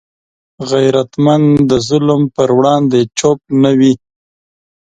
[0.71, 3.93] غیرتمند د ظلم پر وړاندې چوپ نه وي